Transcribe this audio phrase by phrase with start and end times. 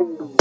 [0.00, 0.36] Welcome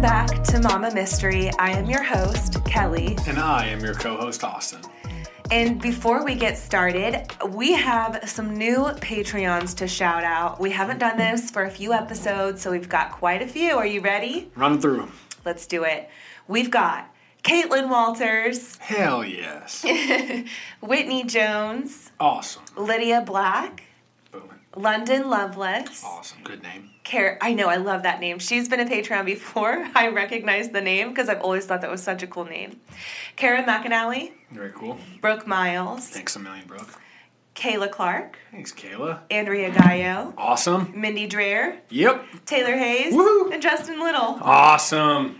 [0.00, 1.52] back to Mama Mystery.
[1.60, 3.16] I am your host, Kelly.
[3.28, 4.80] And I am your co host, Austin.
[5.52, 10.58] And before we get started, we have some new Patreons to shout out.
[10.58, 13.76] We haven't done this for a few episodes, so we've got quite a few.
[13.76, 14.50] Are you ready?
[14.56, 15.12] Run through them.
[15.44, 16.10] Let's do it.
[16.48, 17.13] We've got
[17.44, 19.84] Caitlin Walters, Hell yes.
[20.80, 22.62] Whitney Jones, awesome.
[22.76, 23.82] Lydia Black,
[24.32, 24.48] Booming.
[24.74, 26.02] London Loveless.
[26.02, 26.38] Awesome.
[26.42, 26.90] Good name.
[27.04, 28.38] Car- I know, I love that name.
[28.38, 29.86] She's been a Patreon before.
[29.94, 32.80] I recognize the name because I've always thought that was such a cool name.
[33.36, 34.96] Karen McAnally, Very cool.
[35.20, 36.98] Brooke Miles, Thanks a million, Brooke.
[37.54, 39.20] Kayla Clark, Thanks, Kayla.
[39.30, 40.92] Andrea Gallo, Awesome.
[40.98, 42.24] Mindy Dreher, Yep.
[42.46, 43.52] Taylor Hayes, Woo-hoo.
[43.52, 44.38] and Justin Little.
[44.40, 45.38] Awesome.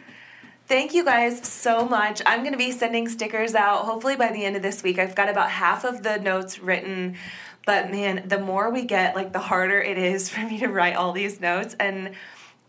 [0.67, 2.23] Thank you guys so much.
[2.25, 4.99] I'm going to be sending stickers out hopefully by the end of this week.
[4.99, 7.17] I've got about half of the notes written,
[7.67, 10.97] but man, the more we get, like the harder it is for me to write
[10.97, 12.15] all these notes and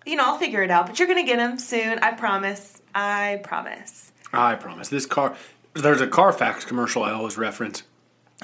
[0.05, 1.99] you know, I'll figure it out, but you're going to get them soon.
[1.99, 2.81] I promise.
[2.93, 4.11] I promise.
[4.31, 4.89] I promise.
[4.89, 5.35] This car,
[5.73, 7.83] there's a Carfax commercial I always reference.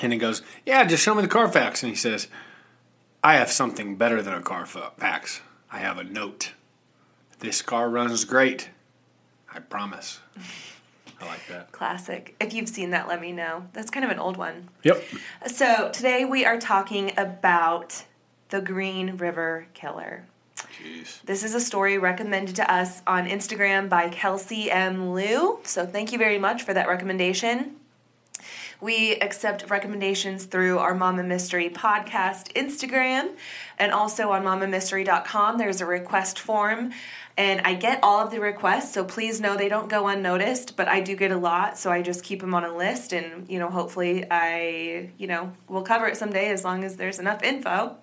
[0.01, 1.83] And he goes, Yeah, just show me the Carfax.
[1.83, 2.27] And he says,
[3.23, 5.41] I have something better than a Carfax.
[5.71, 6.53] I have a note.
[7.39, 8.69] This car runs great.
[9.53, 10.19] I promise.
[11.19, 11.71] I like that.
[11.71, 12.35] Classic.
[12.39, 13.67] If you've seen that, let me know.
[13.73, 14.69] That's kind of an old one.
[14.83, 15.03] Yep.
[15.47, 18.05] So, today we are talking about
[18.49, 20.25] the Green River Killer.
[20.55, 21.21] Jeez.
[21.23, 25.13] This is a story recommended to us on Instagram by Kelsey M.
[25.13, 25.59] Liu.
[25.63, 27.75] So thank you very much for that recommendation.
[28.81, 33.29] We accept recommendations through our Mama Mystery podcast Instagram
[33.77, 35.59] and also on mamamystery.com.
[35.59, 36.91] There's a request form
[37.37, 40.87] and I get all of the requests, so please know they don't go unnoticed, but
[40.87, 43.59] I do get a lot, so I just keep them on a list and, you
[43.59, 47.95] know, hopefully I, you know, will cover it someday as long as there's enough info.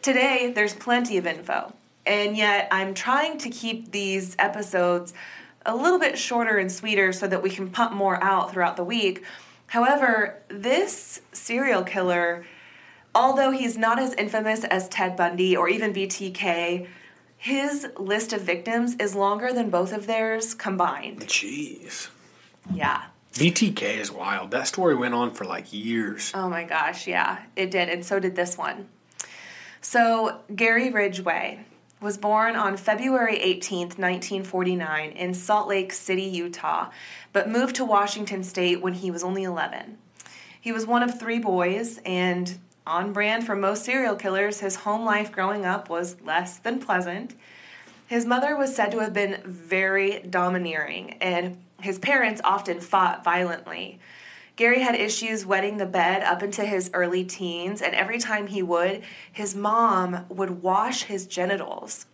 [0.00, 1.72] Today, there's plenty of info,
[2.06, 5.12] and yet I'm trying to keep these episodes
[5.66, 8.84] a little bit shorter and sweeter so that we can pump more out throughout the
[8.84, 9.24] week.
[9.72, 12.44] However, this serial killer,
[13.14, 16.86] although he's not as infamous as Ted Bundy or even BTK,
[17.38, 21.20] his list of victims is longer than both of theirs combined.
[21.20, 22.10] Jeez.
[22.70, 23.04] Yeah.
[23.32, 24.50] BTK is wild.
[24.50, 26.32] That story went on for like years.
[26.34, 28.90] Oh my gosh, yeah, it did, and so did this one.
[29.80, 31.64] So, Gary Ridgway
[32.02, 36.90] was born on February 18, 1949, in Salt Lake City, Utah,
[37.32, 39.96] but moved to Washington State when he was only 11.
[40.60, 45.04] He was one of three boys, and on brand for most serial killers, his home
[45.04, 47.34] life growing up was less than pleasant.
[48.08, 54.00] His mother was said to have been very domineering, and his parents often fought violently.
[54.56, 58.62] Gary had issues wetting the bed up into his early teens, and every time he
[58.62, 59.02] would,
[59.32, 62.06] his mom would wash his genitals.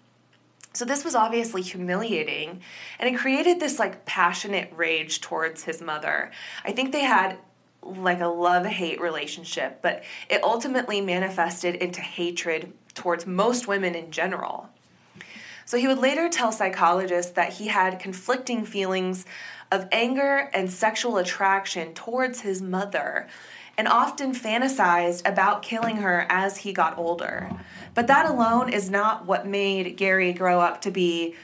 [0.73, 2.61] So this was obviously humiliating,
[3.01, 6.31] and it created this like passionate rage towards his mother.
[6.65, 7.39] I think they had
[7.83, 14.11] like a love hate relationship, but it ultimately manifested into hatred towards most women in
[14.11, 14.69] general.
[15.65, 19.27] So he would later tell psychologists that he had conflicting feelings
[19.71, 23.29] of anger and sexual attraction towards his mother
[23.77, 27.49] and often fantasized about killing her as he got older.
[27.95, 31.37] But that alone is not what made Gary grow up to be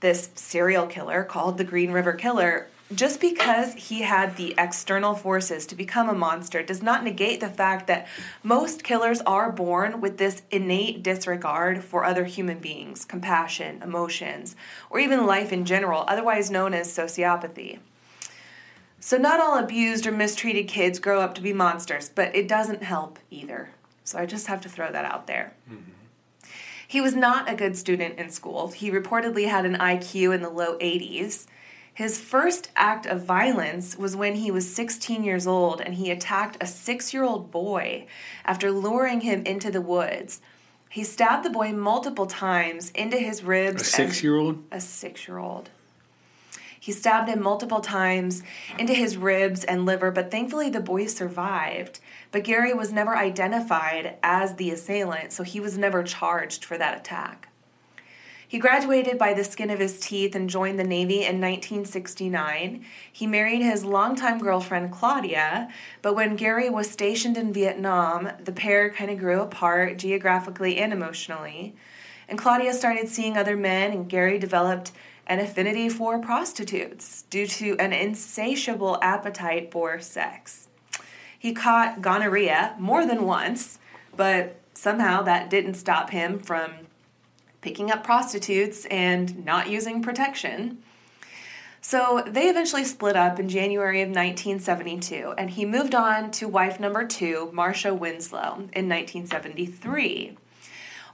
[0.00, 2.68] this serial killer called the Green River Killer.
[2.92, 7.48] Just because he had the external forces to become a monster does not negate the
[7.48, 8.06] fact that
[8.42, 14.54] most killers are born with this innate disregard for other human beings, compassion, emotions,
[14.90, 17.78] or even life in general, otherwise known as sociopathy.
[19.00, 22.82] So, not all abused or mistreated kids grow up to be monsters, but it doesn't
[22.82, 23.70] help either.
[24.04, 25.54] So, I just have to throw that out there.
[25.70, 25.90] Mm-hmm.
[26.86, 28.68] He was not a good student in school.
[28.68, 31.46] He reportedly had an IQ in the low 80s.
[31.94, 36.56] His first act of violence was when he was 16 years old and he attacked
[36.60, 38.06] a six year old boy
[38.44, 40.40] after luring him into the woods.
[40.90, 43.82] He stabbed the boy multiple times into his ribs.
[43.82, 44.64] A six year old?
[44.72, 45.70] A six year old.
[46.80, 48.42] He stabbed him multiple times
[48.76, 52.00] into his ribs and liver, but thankfully the boy survived.
[52.30, 56.98] But Gary was never identified as the assailant, so he was never charged for that
[56.98, 57.48] attack.
[58.54, 62.84] He graduated by the skin of his teeth and joined the Navy in 1969.
[63.12, 65.68] He married his longtime girlfriend, Claudia,
[66.02, 70.92] but when Gary was stationed in Vietnam, the pair kind of grew apart geographically and
[70.92, 71.74] emotionally.
[72.28, 74.92] And Claudia started seeing other men, and Gary developed
[75.26, 80.68] an affinity for prostitutes due to an insatiable appetite for sex.
[81.36, 83.80] He caught gonorrhea more than once,
[84.16, 86.83] but somehow that didn't stop him from
[87.64, 90.76] picking up prostitutes and not using protection.
[91.80, 96.78] So they eventually split up in January of 1972, and he moved on to wife
[96.78, 100.36] number two, Marcia Winslow, in 1973.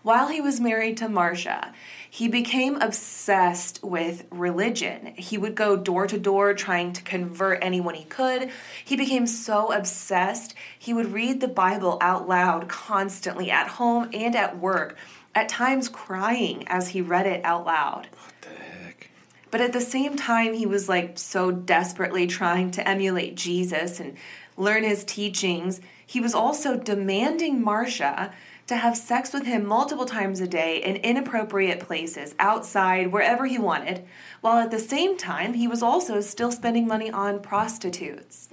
[0.03, 1.73] While he was married to Marcia,
[2.09, 5.13] he became obsessed with religion.
[5.17, 8.51] He would go door to door trying to convert anyone he could.
[8.85, 14.35] He became so obsessed, he would read the Bible out loud constantly at home and
[14.35, 14.97] at work,
[15.35, 18.09] at times crying as he read it out loud.
[18.13, 19.11] What the heck?
[19.51, 24.17] But at the same time, he was like so desperately trying to emulate Jesus and
[24.57, 25.81] learn his teachings.
[26.07, 28.33] He was also demanding Marcia
[28.67, 33.59] to have sex with him multiple times a day in inappropriate places, outside, wherever he
[33.59, 34.05] wanted,
[34.43, 38.49] while at the same time, he was also still spending money on prostitutes.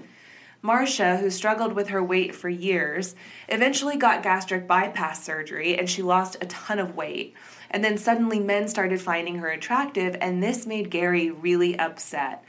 [0.61, 3.15] Marcia, who struggled with her weight for years,
[3.47, 7.33] eventually got gastric bypass surgery and she lost a ton of weight.
[7.69, 12.43] And then suddenly men started finding her attractive, and this made Gary really upset.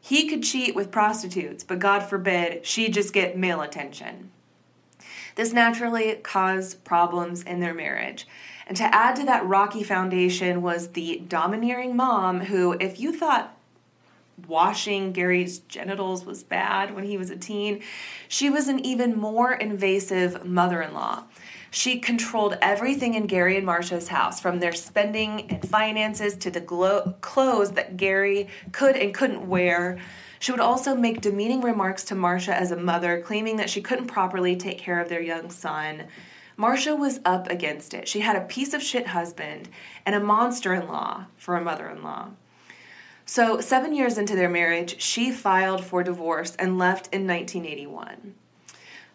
[0.00, 4.30] He could cheat with prostitutes, but God forbid she just get male attention.
[5.34, 8.26] This naturally caused problems in their marriage.
[8.66, 13.55] And to add to that rocky foundation was the domineering mom who, if you thought
[14.46, 17.82] washing Gary's genitals was bad when he was a teen,
[18.28, 21.24] she was an even more invasive mother in law.
[21.70, 26.60] She controlled everything in Gary and Marcia's house, from their spending and finances to the
[26.60, 29.98] glo- clothes that Gary could and couldn't wear.
[30.38, 34.06] She would also make demeaning remarks to Marcia as a mother, claiming that she couldn't
[34.06, 36.04] properly take care of their young son.
[36.56, 38.08] Marcia was up against it.
[38.08, 39.68] She had a piece of shit husband
[40.06, 42.30] and a monster in law for a mother in law.
[43.28, 48.34] So, seven years into their marriage, she filed for divorce and left in 1981.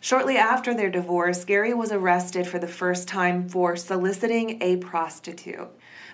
[0.02, 5.70] Shortly after their divorce, Gary was arrested for the first time for soliciting a prostitute.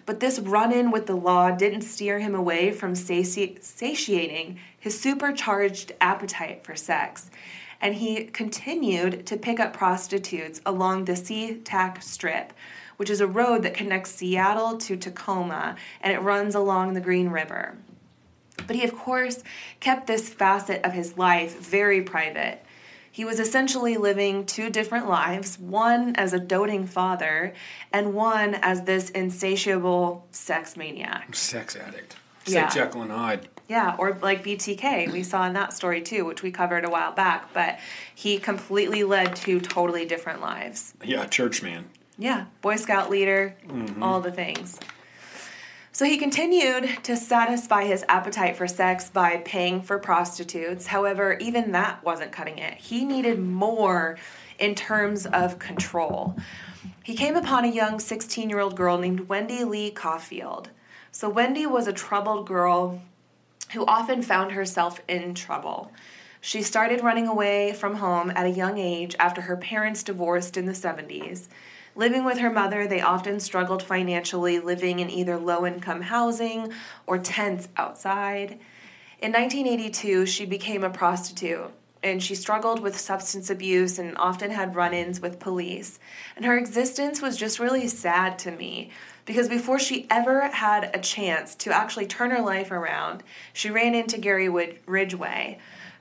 [0.05, 4.99] But this run in with the law didn't steer him away from sati- satiating his
[4.99, 7.31] supercharged appetite for sex.
[7.81, 12.53] And he continued to pick up prostitutes along the SeaTac Strip,
[12.97, 17.29] which is a road that connects Seattle to Tacoma and it runs along the Green
[17.29, 17.75] River.
[18.67, 19.43] But he, of course,
[19.79, 22.63] kept this facet of his life very private.
[23.11, 27.53] He was essentially living two different lives one as a doting father,
[27.91, 31.33] and one as this insatiable sex maniac.
[31.33, 32.15] Sex addict.
[32.45, 32.69] Yeah.
[32.69, 33.47] Jekyll and Hyde.
[33.67, 37.11] Yeah, or like BTK, we saw in that story too, which we covered a while
[37.11, 37.79] back, but
[38.15, 40.93] he completely led two totally different lives.
[41.03, 41.89] Yeah, church man.
[42.17, 44.01] Yeah, Boy Scout leader, mm-hmm.
[44.01, 44.79] all the things.
[45.97, 50.85] So he continued to satisfy his appetite for sex by paying for prostitutes.
[50.85, 52.75] However, even that wasn't cutting it.
[52.75, 54.19] He needed more
[54.59, 56.37] in terms of control.
[57.03, 60.69] He came upon a young 16 year old girl named Wendy Lee Coffield.
[61.11, 63.01] So, Wendy was a troubled girl
[63.73, 65.91] who often found herself in trouble.
[66.41, 70.67] She started running away from home at a young age after her parents divorced in
[70.67, 71.47] the 70s.
[71.97, 76.71] Living with her mother, they often struggled financially, living in either low income housing
[77.07, 78.59] or tents outside.
[79.19, 81.71] In 1982, she became a prostitute
[82.03, 85.97] and she struggled with substance abuse and often had run ins with police.
[86.35, 88.91] And her existence was just really sad to me
[89.25, 93.95] because before she ever had a chance to actually turn her life around, she ran
[93.95, 94.49] into Gary
[94.85, 95.57] Ridgway,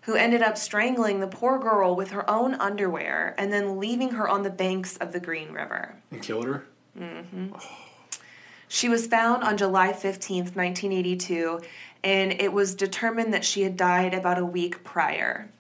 [0.07, 4.29] who ended up strangling the poor girl with her own underwear and then leaving her
[4.29, 5.97] on the banks of the Green River.
[6.13, 6.65] And killed her?
[6.97, 7.55] Mm-hmm.
[8.69, 11.61] She was found on July 15th, 1982,
[12.05, 15.51] and it was determined that she had died about a week prior.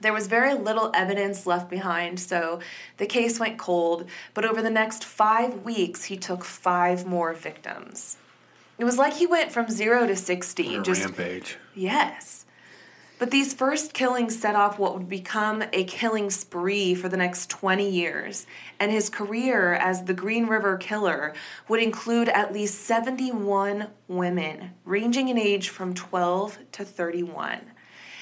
[0.00, 2.60] There was very little evidence left behind, so
[2.96, 8.16] the case went cold, but over the next five weeks, he took five more victims.
[8.78, 10.76] It was like he went from zero to 60.
[10.76, 11.58] A just rampage.
[11.74, 12.39] Yes.
[13.20, 17.50] But these first killings set off what would become a killing spree for the next
[17.50, 18.46] 20 years,
[18.80, 21.34] and his career as the Green River Killer
[21.68, 27.60] would include at least 71 women, ranging in age from 12 to 31.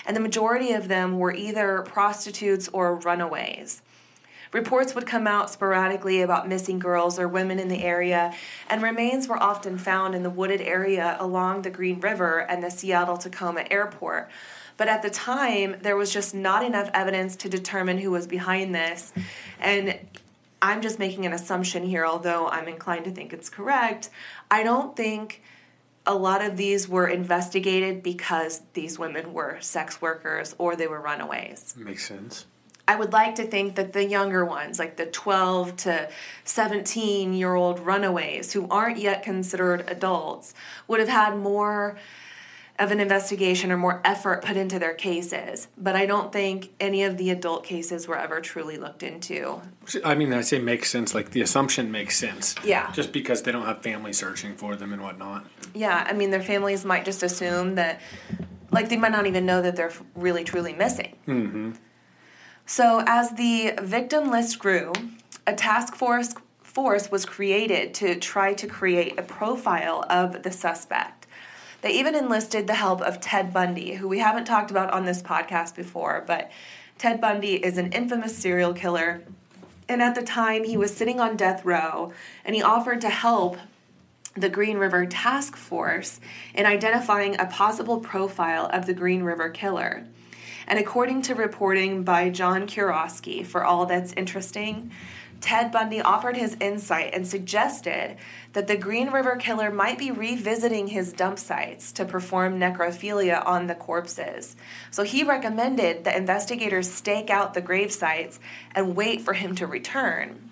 [0.05, 3.83] And the majority of them were either prostitutes or runaways.
[4.53, 8.35] Reports would come out sporadically about missing girls or women in the area,
[8.69, 12.71] and remains were often found in the wooded area along the Green River and the
[12.71, 14.29] Seattle Tacoma airport.
[14.79, 18.75] But at the time, there was just not enough evidence to determine who was behind
[18.75, 19.13] this.
[19.61, 19.99] And
[20.63, 24.09] I'm just making an assumption here, although I'm inclined to think it's correct.
[24.51, 25.43] I don't think
[26.07, 31.01] a lot of these were investigated because these women were sex workers or they were
[31.01, 31.75] runaways.
[31.77, 32.47] Makes sense.
[32.87, 36.09] I would like to think that the younger ones, like the 12 to
[36.45, 40.55] 17 year old runaways who aren't yet considered adults,
[40.87, 41.99] would have had more
[42.79, 45.67] of an investigation or more effort put into their cases.
[45.77, 49.61] But I don't think any of the adult cases were ever truly looked into.
[50.05, 51.15] I mean, I say makes sense.
[51.15, 52.55] Like the assumption makes sense.
[52.65, 52.91] Yeah.
[52.93, 55.45] Just because they don't have family searching for them and whatnot.
[55.75, 58.01] Yeah, I mean, their families might just assume that,
[58.71, 61.17] like, they might not even know that they're really truly missing.
[61.27, 61.73] Mm-hmm.
[62.65, 64.93] So, as the victim list grew,
[65.47, 71.27] a task force force was created to try to create a profile of the suspect.
[71.81, 75.23] They even enlisted the help of Ted Bundy, who we haven't talked about on this
[75.23, 76.51] podcast before, but
[76.99, 79.23] Ted Bundy is an infamous serial killer.
[79.89, 82.13] And at the time, he was sitting on death row
[82.45, 83.59] and he offered to help
[84.35, 86.21] the Green River Task Force
[86.55, 90.05] in identifying a possible profile of the Green River Killer.
[90.67, 94.91] And according to reporting by John Kuroski for All That's Interesting,
[95.41, 98.17] Ted Bundy offered his insight and suggested
[98.55, 103.67] that the Green River Killer might be revisiting his dump sites to perform necrophilia on
[103.67, 104.57] the corpses.
[104.91, 108.41] So he recommended that investigators stake out the grave sites
[108.75, 110.51] and wait for him to return.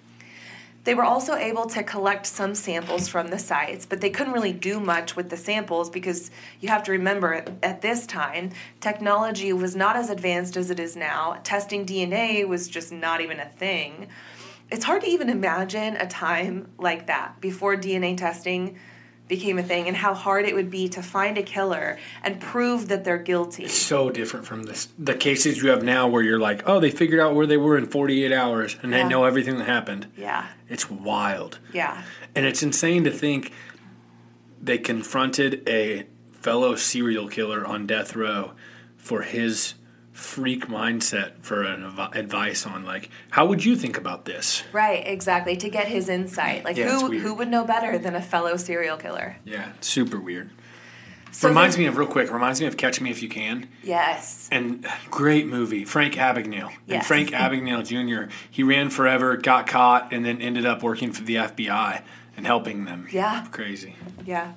[0.84, 4.52] They were also able to collect some samples from the sites, but they couldn't really
[4.52, 9.74] do much with the samples because you have to remember at this time, technology was
[9.74, 11.40] not as advanced as it is now.
[11.42, 14.06] Testing DNA was just not even a thing.
[14.70, 18.78] It's hard to even imagine a time like that before DNA testing
[19.28, 22.88] became a thing and how hard it would be to find a killer and prove
[22.88, 23.64] that they're guilty.
[23.64, 26.90] It's so different from this, the cases you have now where you're like, oh, they
[26.90, 29.02] figured out where they were in 48 hours and Yeah.
[29.02, 30.06] they know everything that happened.
[30.16, 30.46] Yeah.
[30.68, 31.58] It's wild.
[31.72, 32.02] Yeah.
[32.36, 33.52] And it's insane to think
[34.62, 38.52] they confronted a fellow serial killer on death row
[38.96, 39.74] for his
[40.16, 45.06] freak mindset for an advi- advice on like how would you think about this Right,
[45.06, 45.56] exactly.
[45.58, 46.64] To get his insight.
[46.64, 49.36] Like Yeah, who who would know better than a fellow serial killer?
[49.44, 50.48] yeah super weird
[51.32, 54.48] So reminds me of real quick reminds me of catch me if you can Yes.
[54.50, 57.06] and great movie frank abagnale and Yes.
[57.06, 61.34] frank abagnale jr he ran forever got caught and then ended up working for the
[61.36, 62.00] fbi
[62.38, 63.44] and helping them Yeah.
[63.52, 64.52] crazy Yeah.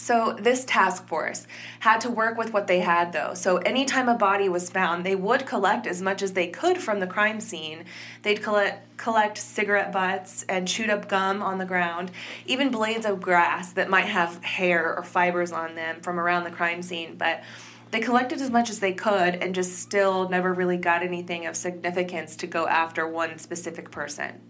[0.00, 1.46] So this task force
[1.80, 3.34] had to work with what they had though.
[3.34, 7.00] So anytime a body was found, they would collect as much as they could from
[7.00, 7.84] the crime scene.
[8.22, 12.12] They'd collect collect cigarette butts and chewed up gum on the ground,
[12.46, 16.50] even blades of grass that might have hair or fibers on them from around the
[16.50, 17.42] crime scene, but
[17.90, 21.56] they collected as much as they could and just still never really got anything of
[21.56, 24.40] significance to go after one specific person.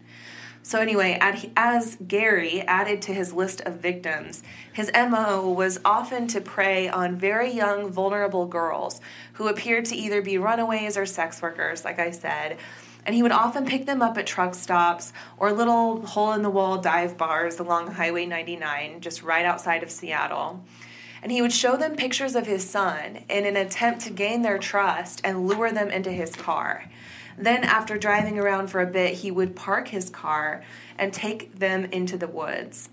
[0.63, 1.19] So, anyway,
[1.57, 7.17] as Gary added to his list of victims, his MO was often to prey on
[7.17, 9.01] very young, vulnerable girls
[9.35, 12.59] who appeared to either be runaways or sex workers, like I said.
[13.07, 16.51] And he would often pick them up at truck stops or little hole in the
[16.51, 20.63] wall dive bars along Highway 99, just right outside of Seattle.
[21.23, 24.59] And he would show them pictures of his son in an attempt to gain their
[24.59, 26.85] trust and lure them into his car.
[27.39, 30.63] Then, after driving around for a bit, he would park his car
[30.99, 32.91] and take them into the woods.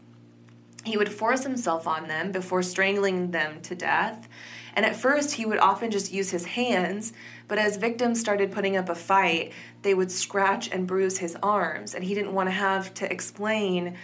[0.85, 4.29] He would force himself on them before strangling them to death.
[4.73, 7.11] And at first, he would often just use his hands,
[7.47, 9.51] but as victims started putting up a fight,
[9.81, 11.95] they would scratch and bruise his arms.
[11.95, 13.97] And he didn't want to have to explain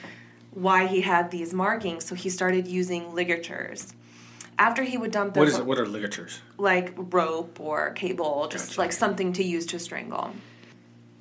[0.51, 3.93] why he had these markings, so he started using ligatures.
[4.59, 8.47] After he would dump them, what is it what are ligatures like rope or cable,
[8.49, 8.79] just Gotcha.
[8.81, 10.33] like something to use to strangle.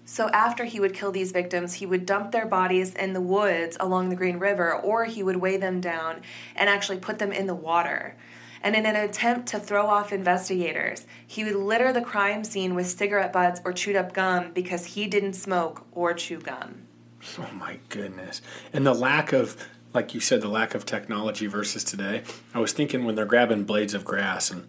[0.05, 3.79] So after he would kill these victims, he would dump their bodies in the woods
[3.81, 6.21] along the Green River, or he would weigh them down
[6.55, 8.15] and actually put them in the water.
[8.63, 12.87] And in an attempt to throw off investigators, he would litter the crime scene with
[12.89, 16.83] cigarette butts or chewed up gum because he didn't smoke or chew gum.
[17.39, 18.43] Oh my goodness.
[18.73, 19.57] And the lack of,
[19.95, 22.23] like you said, the lack of technology versus today.
[22.55, 24.67] I was thinking when they're grabbing blades of grass and,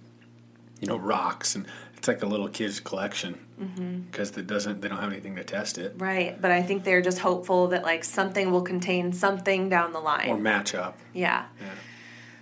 [0.79, 1.65] you know, rocks, and
[1.97, 3.99] it's like a little kid's collection mm-hmm.
[4.01, 7.01] because it doesn't, they don't have anything to test it Right, but I think they're
[7.01, 10.29] just hopeful that like something will contain something down the line.
[10.29, 10.97] or match up.
[11.13, 11.45] Yeah.
[11.61, 11.67] Yeah.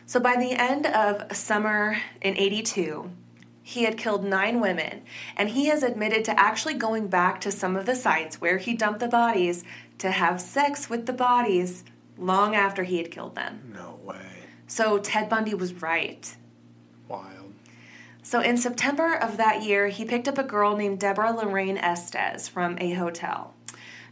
[0.07, 3.11] So by the end of summer in 82,
[3.63, 5.03] he had killed nine women,
[5.37, 8.73] and he has admitted to actually going back to some of the sites where he
[8.73, 9.63] dumped the bodies
[9.99, 11.83] to have sex with the bodies
[12.17, 13.73] long after he had killed them.
[13.73, 14.45] No way.
[14.67, 16.35] So Ted Bundy was right.
[17.07, 17.53] Wild.
[18.23, 22.47] So in September of that year, he picked up a girl named Deborah Lorraine Estes
[22.47, 23.53] from a hotel.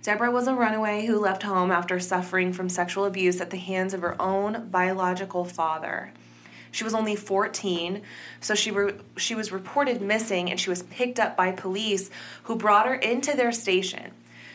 [0.01, 3.94] Deborah was a runaway who left home after suffering from sexual abuse at the hands
[3.94, 6.13] of her own biological father.
[6.72, 8.01] She was only 14,
[8.39, 12.10] so she re- she was reported missing and she was picked up by police
[12.44, 14.12] who brought her into their station.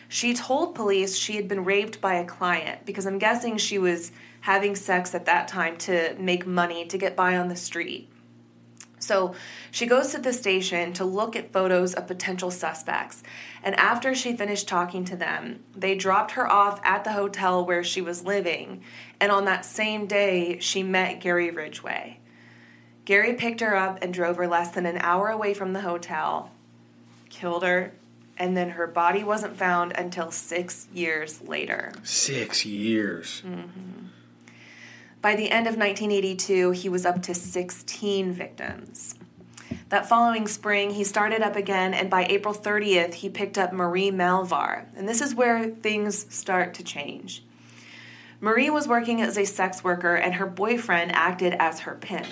[0.08, 4.12] She told police she had been raped by a client because I'm guessing she was
[4.42, 8.10] having sex at that time to make money to get by on the street.
[9.04, 9.34] So
[9.70, 13.22] she goes to the station to look at photos of potential suspects.
[13.62, 17.84] And after she finished talking to them, they dropped her off at the hotel where
[17.84, 18.82] she was living.
[19.20, 22.18] And on that same day, she met Gary Ridgway.
[23.04, 26.50] Gary picked her up and drove her less than an hour away from the hotel,
[27.28, 27.92] killed her,
[28.36, 31.92] and then her body wasn't found until six years later.
[32.02, 33.42] Six years.
[33.46, 34.06] Mm-hmm.
[35.20, 39.14] By the end of 1982, he was up to 16 victims.
[39.88, 44.10] That following spring, he started up again, and by April 30th, he picked up Marie
[44.10, 44.86] Malvar.
[44.96, 47.42] And this is where things start to change.
[48.40, 52.26] Marie was working as a sex worker, and her boyfriend acted as her pimp.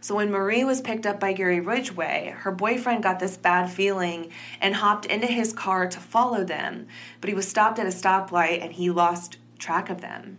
[0.00, 4.30] So when Marie was picked up by Gary Ridgway, her boyfriend got this bad feeling
[4.60, 6.86] and hopped into his car to follow them,
[7.20, 10.38] but he was stopped at a stoplight and he lost track of them.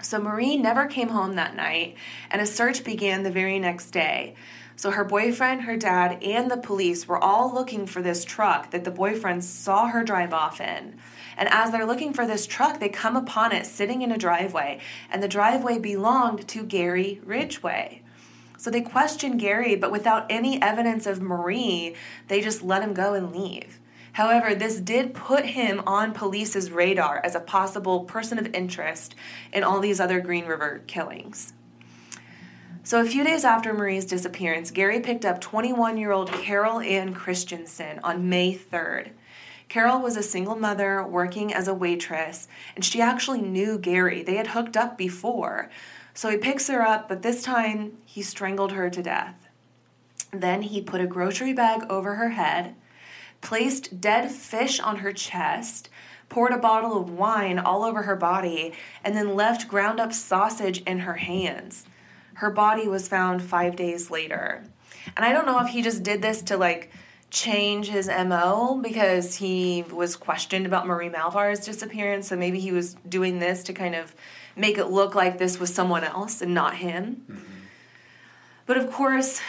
[0.00, 1.96] So Marie never came home that night,
[2.30, 4.36] and a search began the very next day.
[4.76, 8.84] So her boyfriend, her dad, and the police were all looking for this truck that
[8.84, 10.98] the boyfriend saw her drive off in.
[11.36, 14.78] And as they're looking for this truck, they come upon it sitting in a driveway,
[15.10, 18.02] and the driveway belonged to Gary Ridgway.
[18.58, 21.94] So they questioned Gary, but without any evidence of Marie,
[22.26, 23.78] they just let him go and leave.
[24.12, 29.14] However, this did put him on police's radar as a possible person of interest
[29.52, 31.52] in all these other Green River killings.
[32.82, 37.14] So, a few days after Marie's disappearance, Gary picked up 21 year old Carol Ann
[37.14, 39.10] Christensen on May 3rd.
[39.68, 44.22] Carol was a single mother working as a waitress, and she actually knew Gary.
[44.22, 45.70] They had hooked up before.
[46.18, 49.46] So he picks her up, but this time he strangled her to death.
[50.32, 52.74] Then he put a grocery bag over her head,
[53.40, 55.88] placed dead fish on her chest,
[56.28, 58.72] poured a bottle of wine all over her body,
[59.04, 61.84] and then left ground up sausage in her hands.
[62.34, 64.64] Her body was found five days later.
[65.16, 66.90] And I don't know if he just did this to like
[67.30, 72.26] change his MO because he was questioned about Marie Malvar's disappearance.
[72.26, 74.16] So maybe he was doing this to kind of
[74.58, 77.24] make it look like this was someone else and not him.
[77.30, 77.42] Mm-hmm.
[78.66, 79.40] But of course,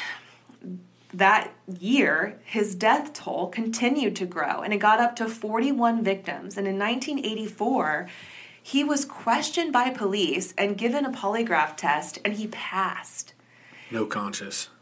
[1.13, 6.57] that year, his death toll continued to grow and it got up to 41 victims.
[6.57, 8.07] And in 1984,
[8.61, 13.33] he was questioned by police and given a polygraph test and he passed.
[13.91, 14.69] No conscious.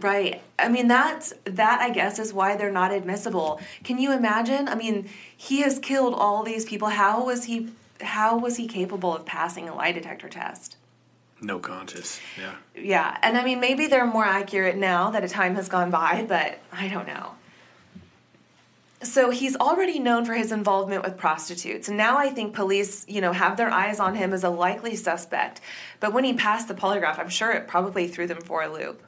[0.00, 0.40] Right.
[0.58, 3.60] I mean that's that I guess is why they're not admissible.
[3.84, 4.68] Can you imagine?
[4.68, 6.88] I mean, he has killed all these people.
[6.88, 7.68] How was he
[8.00, 10.76] how was he capable of passing a lie detector test?
[11.40, 12.20] No conscious.
[12.38, 12.54] Yeah.
[12.74, 16.24] Yeah, and I mean, maybe they're more accurate now that a time has gone by,
[16.26, 17.32] but I don't know.
[19.02, 23.20] So he's already known for his involvement with prostitutes, and now I think police, you
[23.20, 25.60] know, have their eyes on him as a likely suspect.
[26.00, 29.02] But when he passed the polygraph, I'm sure it probably threw them for a loop.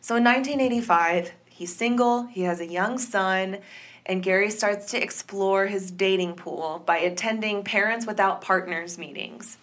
[0.00, 3.58] So in 1985, he's single, he has a young son,
[4.06, 9.58] and Gary starts to explore his dating pool by attending Parents Without Partners meetings.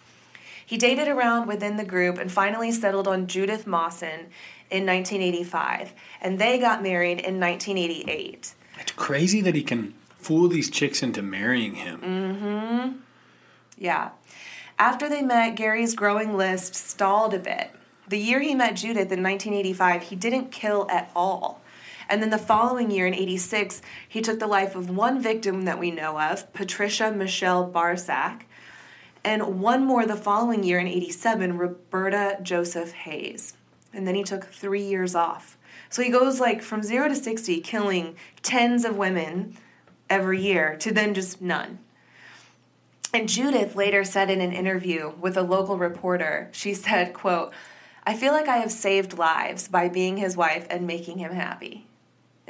[0.64, 4.28] He dated around within the group and finally settled on Judith Mawson
[4.70, 8.54] in 1985, and they got married in 1988.
[8.78, 12.00] It's crazy that he can fool these chicks into marrying him.
[12.00, 12.96] Mm hmm.
[13.76, 14.10] Yeah.
[14.78, 17.70] After they met, Gary's growing list stalled a bit.
[18.08, 21.59] The year he met Judith in 1985, he didn't kill at all.
[22.10, 25.78] And then the following year, in 86, he took the life of one victim that
[25.78, 28.42] we know of, Patricia Michelle Barczak,
[29.22, 33.54] and one more the following year, in 87, Roberta Joseph Hayes.
[33.94, 35.56] And then he took three years off.
[35.88, 39.56] So he goes like from zero to 60, killing tens of women
[40.08, 41.78] every year, to then just none.
[43.14, 47.52] And Judith later said in an interview with a local reporter, she said, quote,
[48.04, 51.86] I feel like I have saved lives by being his wife and making him happy.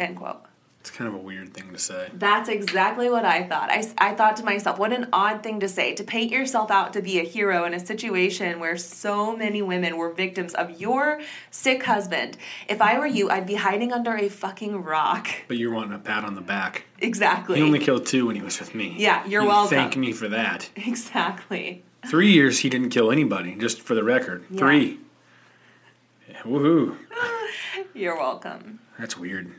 [0.01, 0.41] End quote.
[0.81, 2.09] It's kind of a weird thing to say.
[2.15, 3.71] That's exactly what I thought.
[3.71, 6.95] I, I thought to myself, what an odd thing to say to paint yourself out
[6.95, 11.21] to be a hero in a situation where so many women were victims of your
[11.51, 12.39] sick husband.
[12.67, 15.29] If I were you, I'd be hiding under a fucking rock.
[15.49, 16.87] But you're wanting a pat on the back.
[17.01, 17.59] Exactly.
[17.59, 18.95] He only killed two when he was with me.
[18.97, 19.77] Yeah, you're You welcome.
[19.77, 20.71] Thank me for that.
[20.77, 21.85] Exactly.
[22.07, 24.47] Three years he didn't kill anybody, just for the record.
[24.49, 24.59] Yeah.
[24.59, 24.99] Three.
[26.27, 26.97] Yeah, woohoo.
[27.95, 28.81] You're welcome.
[28.99, 29.53] That's weird.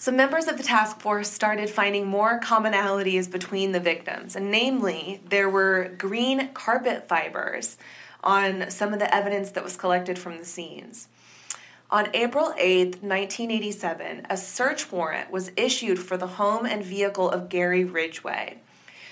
[0.00, 5.20] So, members of the task force started finding more commonalities between the victims, and namely,
[5.28, 7.76] there were green carpet fibers
[8.22, 11.08] on some of the evidence that was collected from the scenes.
[11.90, 17.48] On April 8, 1987, a search warrant was issued for the home and vehicle of
[17.48, 18.58] Gary Ridgway.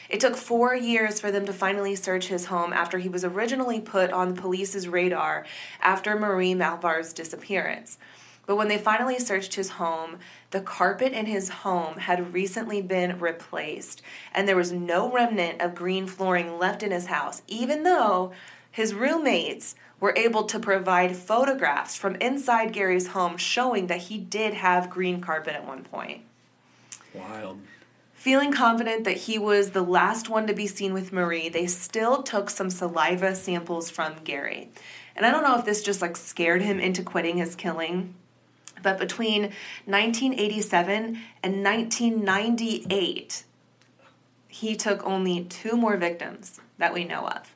[0.09, 3.81] It took four years for them to finally search his home after he was originally
[3.81, 5.47] put on the police's radar
[5.81, 7.99] after Marie Malvar's disappearance.
[8.47, 10.19] But when they finally searched his home,
[10.53, 15.75] the carpet in his home had recently been replaced, and there was no remnant of
[15.75, 18.33] green flooring left in his house, even though
[18.71, 24.55] his roommates were able to provide photographs from inside Gary's home showing that he did
[24.55, 26.23] have green carpet at one point.
[27.15, 27.59] Wild.
[28.13, 32.23] Feeling confident that he was the last one to be seen with Marie, they still
[32.23, 34.69] took some saliva samples from Gary.
[35.15, 38.15] And I don't know if this just like scared him into quitting his killing,
[38.83, 39.53] but between
[39.85, 43.45] 1987 and 1998,
[44.49, 47.53] he took only two more victims that we know of.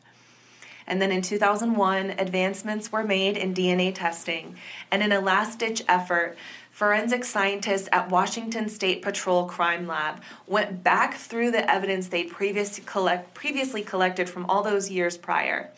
[0.86, 4.56] And then in 2001, advancements were made in DNA testing.
[4.90, 6.36] And in a last ditch effort,
[6.72, 12.34] forensic scientists at Washington State Patrol Crime Lab went back through the evidence they'd
[12.86, 15.70] collect, previously collected from all those years prior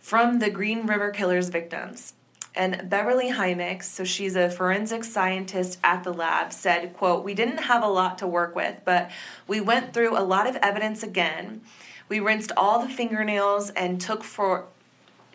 [0.00, 2.14] from the Green River Killers victims.
[2.54, 7.58] And Beverly Himick, so she's a forensic scientist at the lab, said, quote, We didn't
[7.58, 9.10] have a lot to work with, but
[9.46, 11.60] we went through a lot of evidence again
[12.10, 14.66] we rinsed all the fingernails and took for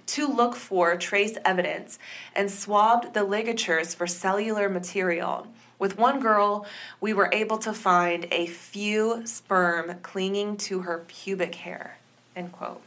[0.08, 1.97] to look for trace evidence
[2.36, 5.47] and swabbed the ligatures for cellular material.
[5.80, 6.67] With one girl,
[7.01, 11.97] we were able to find a few sperm clinging to her pubic hair.
[12.36, 12.82] End quote.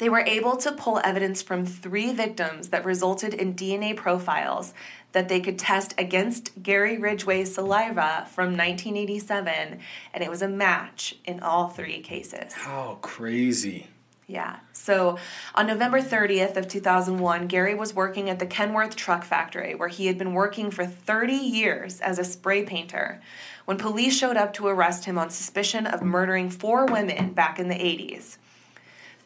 [0.00, 4.72] They were able to pull evidence from three victims that resulted in DNA profiles
[5.12, 9.78] that they could test against Gary Ridgway's saliva from 1987,
[10.14, 12.54] and it was a match in all three cases.
[12.54, 13.88] How crazy.
[14.26, 14.60] Yeah.
[14.72, 15.18] So
[15.54, 20.06] on November 30th of 2001, Gary was working at the Kenworth Truck Factory where he
[20.06, 23.20] had been working for 30 years as a spray painter
[23.66, 27.68] when police showed up to arrest him on suspicion of murdering four women back in
[27.68, 28.38] the 80s.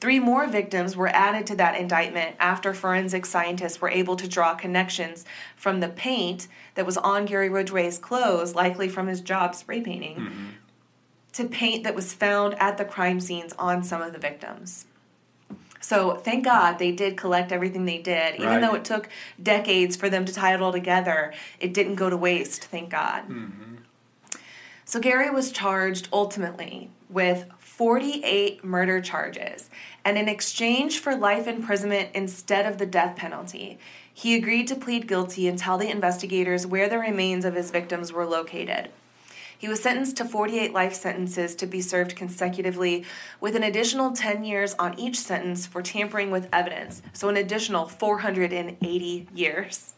[0.00, 4.54] Three more victims were added to that indictment after forensic scientists were able to draw
[4.54, 5.24] connections
[5.56, 10.16] from the paint that was on Gary Ridgway's clothes, likely from his job spray painting,
[10.16, 10.46] mm-hmm.
[11.32, 14.86] to paint that was found at the crime scenes on some of the victims.
[15.80, 18.36] So thank God they did collect everything they did.
[18.36, 18.60] Even right.
[18.60, 19.10] though it took
[19.42, 23.28] decades for them to tie it all together, it didn't go to waste, thank God.
[23.28, 23.74] Mm-hmm.
[24.86, 29.68] So Gary was charged ultimately with 48 murder charges
[30.04, 33.80] and in exchange for life imprisonment instead of the death penalty,
[34.12, 38.12] he agreed to plead guilty and tell the investigators where the remains of his victims
[38.12, 38.90] were located.
[39.58, 43.04] He was sentenced to 48 life sentences to be served consecutively,
[43.40, 47.86] with an additional 10 years on each sentence for tampering with evidence, so an additional
[47.88, 49.94] 480 years.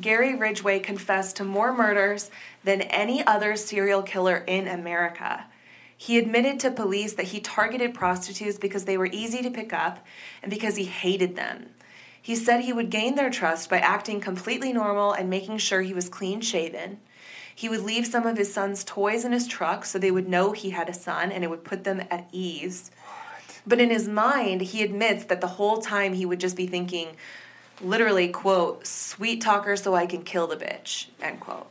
[0.00, 2.30] Gary Ridgway confessed to more murders
[2.62, 5.46] than any other serial killer in America.
[5.96, 10.04] He admitted to police that he targeted prostitutes because they were easy to pick up
[10.42, 11.70] and because he hated them.
[12.20, 15.94] He said he would gain their trust by acting completely normal and making sure he
[15.94, 16.98] was clean shaven.
[17.54, 20.52] He would leave some of his son's toys in his truck so they would know
[20.52, 22.90] he had a son and it would put them at ease.
[23.66, 27.16] But in his mind, he admits that the whole time he would just be thinking,
[27.80, 31.68] literally, quote, sweet talker so I can kill the bitch, end quote.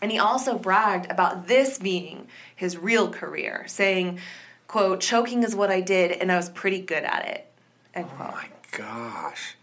[0.00, 4.20] And he also bragged about this being his real career, saying,
[4.66, 7.50] quote, choking is what I did and I was pretty good at it,
[7.94, 8.30] end oh quote.
[8.30, 9.56] Oh my gosh.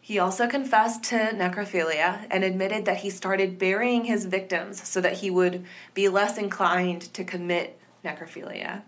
[0.00, 5.18] He also confessed to necrophilia and admitted that he started burying his victims so that
[5.18, 8.82] he would be less inclined to commit necrophilia.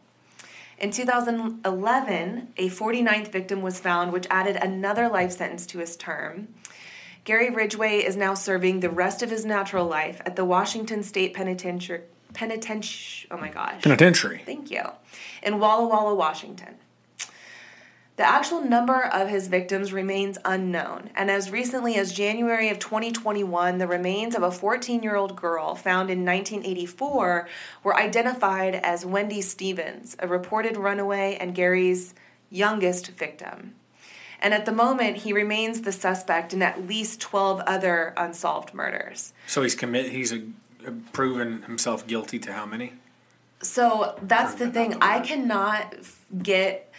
[0.76, 6.48] In 2011, a 49th victim was found, which added another life sentence to his term.
[7.24, 11.32] Gary Ridgway is now serving the rest of his natural life at the Washington State
[11.32, 12.02] Penitentiary.
[12.34, 13.28] Penitentiary.
[13.30, 13.82] Oh my gosh.
[13.82, 14.42] Penitentiary.
[14.44, 14.82] Thank you.
[15.42, 16.74] In Walla Walla, Washington.
[18.16, 23.78] The actual number of his victims remains unknown, and as recently as January of 2021,
[23.78, 27.48] the remains of a 14 year old girl found in 1984
[27.82, 32.14] were identified as Wendy Stephens, a reported runaway and Gary's
[32.50, 33.74] youngest victim.
[34.44, 39.32] And at the moment, he remains the suspect in at least 12 other unsolved murders.
[39.46, 40.42] So he's commit he's a,
[40.86, 42.92] a proven himself guilty to how many?
[43.62, 44.98] So that's proven the thing.
[45.00, 45.96] I cannot
[46.42, 46.92] get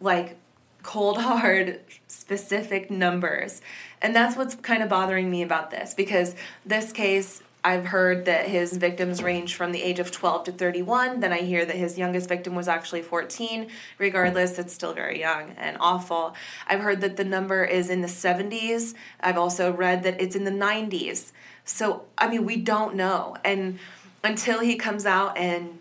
[0.00, 0.38] like
[0.82, 3.60] cold hard specific numbers.
[4.00, 8.46] And that's what's kind of bothering me about this because this case I've heard that
[8.46, 11.18] his victims range from the age of 12 to 31.
[11.18, 13.66] Then I hear that his youngest victim was actually 14.
[13.98, 16.36] Regardless, it's still very young and awful.
[16.68, 18.94] I've heard that the number is in the 70s.
[19.18, 21.32] I've also read that it's in the 90s.
[21.64, 23.36] So, I mean, we don't know.
[23.44, 23.80] And
[24.22, 25.80] until he comes out and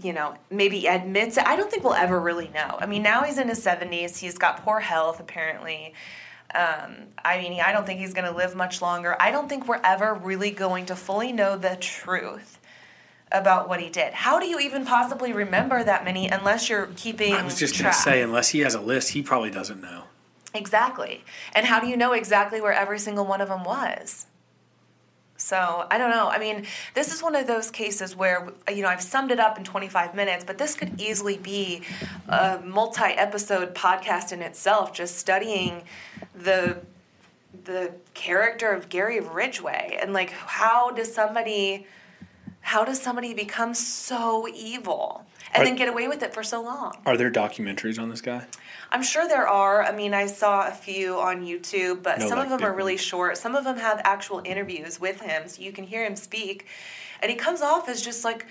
[0.00, 1.44] you know, maybe admits it.
[1.46, 2.78] I don't think we'll ever really know.
[2.80, 4.18] I mean, now he's in his 70s.
[4.18, 5.94] He's got poor health, apparently.
[6.54, 9.16] Um, I mean, I don't think he's going to live much longer.
[9.18, 12.58] I don't think we're ever really going to fully know the truth
[13.30, 14.12] about what he did.
[14.12, 17.90] How do you even possibly remember that many unless you're keeping I was just going
[17.90, 20.04] to say, unless he has a list, he probably doesn't know.
[20.54, 21.24] Exactly.
[21.54, 24.26] And how do you know exactly where every single one of them was?
[25.42, 26.28] So I don't know.
[26.28, 29.58] I mean, this is one of those cases where you know I've summed it up
[29.58, 31.82] in 25 minutes, but this could easily be
[32.28, 35.82] a multi-episode podcast in itself, just studying
[36.34, 36.78] the
[37.64, 41.86] the character of Gary Ridgway and like how does somebody
[42.72, 46.62] how does somebody become so evil and are, then get away with it for so
[46.62, 46.94] long?
[47.04, 48.46] Are there documentaries on this guy?
[48.90, 49.84] I'm sure there are.
[49.84, 52.72] I mean, I saw a few on YouTube, but no, some like of them are
[52.72, 53.36] really short.
[53.36, 56.66] Some of them have actual interviews with him, so you can hear him speak,
[57.20, 58.46] and he comes off as just like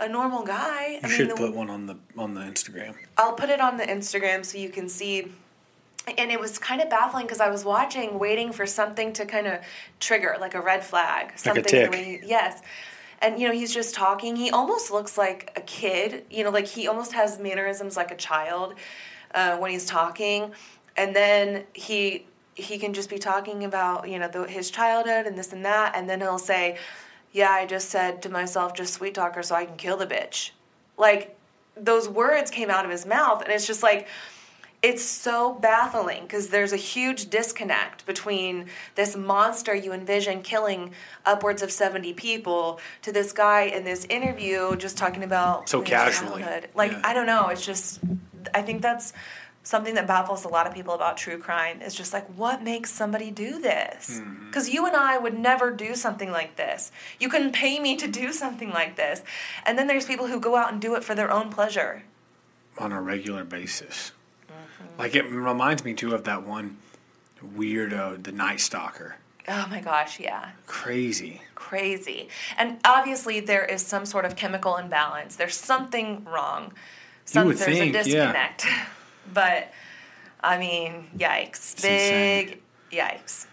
[0.00, 0.92] a normal guy.
[0.92, 2.94] You I should mean, put one on the on the Instagram.
[3.18, 5.32] I'll put it on the Instagram so you can see.
[6.16, 9.46] And it was kind of baffling because I was watching, waiting for something to kind
[9.48, 9.58] of
[9.98, 11.64] trigger, like a red flag, something.
[11.64, 12.22] Like a tick.
[12.24, 12.62] yes
[13.22, 14.36] and you know he's just talking.
[14.36, 18.16] He almost looks like a kid you know like he almost has mannerisms like a
[18.16, 18.74] child
[19.34, 20.52] uh, when he's talking,
[20.96, 25.36] and then he he can just be talking about you know the, his childhood and
[25.38, 26.78] this and that, and then he'll say,
[27.32, 30.06] "Yeah, I just said to myself, just sweet talk her so I can kill the
[30.06, 30.50] bitch."
[30.96, 31.36] Like
[31.76, 34.08] those words came out of his mouth, and it's just like
[34.86, 40.92] it's so baffling because there's a huge disconnect between this monster you envision killing
[41.24, 46.40] upwards of 70 people to this guy in this interview just talking about so casually
[46.40, 46.68] childhood.
[46.76, 47.00] like yeah.
[47.02, 48.00] i don't know it's just
[48.54, 49.12] I think that's
[49.64, 52.92] something that baffles a lot of people about true crime is just like what makes
[52.92, 54.74] somebody do this because mm-hmm.
[54.74, 58.32] you and i would never do something like this you couldn't pay me to do
[58.32, 59.22] something like this
[59.66, 62.04] and then there's people who go out and do it for their own pleasure
[62.78, 64.12] on a regular basis.
[64.98, 66.76] Like it reminds me too of that one
[67.56, 69.16] weirdo the night stalker
[69.48, 70.50] Oh my gosh, yeah.
[70.66, 71.40] Crazy.
[71.54, 72.28] Crazy.
[72.58, 75.36] And obviously, there is some sort of chemical imbalance.
[75.36, 76.72] There's something wrong
[77.26, 78.64] some, there's think, a disconnect.
[78.64, 78.86] Yeah.
[79.34, 79.72] but
[80.40, 81.74] I mean, yikes.
[81.74, 82.60] It's Big insane.
[82.92, 83.46] yikes.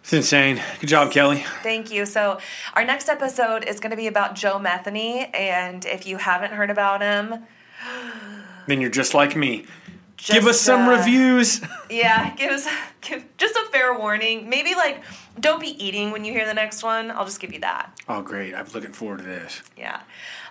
[0.00, 0.62] It's insane.
[0.80, 1.44] Good job, Kelly.
[1.62, 2.06] Thank you.
[2.06, 2.38] So,
[2.74, 5.28] our next episode is going to be about Joe Metheny.
[5.34, 7.44] And if you haven't heard about him,
[8.68, 9.66] then you're just like me.
[10.16, 11.60] Just, give us some uh, reviews.
[11.90, 12.66] yeah, give us
[13.02, 14.48] give, just a fair warning.
[14.48, 15.02] Maybe like
[15.38, 17.10] don't be eating when you hear the next one.
[17.10, 17.90] I'll just give you that.
[18.08, 18.54] Oh, great!
[18.54, 19.62] I'm looking forward to this.
[19.76, 20.00] Yeah.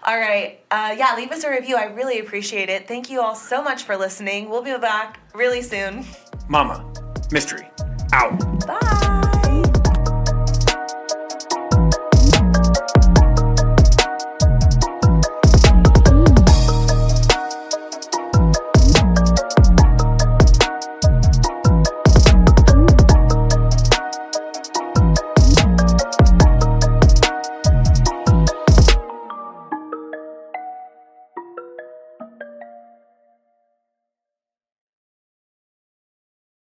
[0.04, 0.60] All right.
[0.69, 1.75] Uh, yeah, leave us a review.
[1.75, 2.88] I really appreciate it.
[2.88, 4.49] Thank you all so much for listening.
[4.49, 6.06] We'll be back really soon.
[6.47, 6.86] Mama,
[7.32, 7.67] mystery,
[8.13, 8.39] out.
[8.67, 9.21] Bye.